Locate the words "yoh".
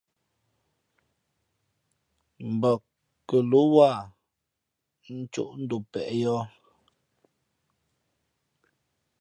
6.21-6.43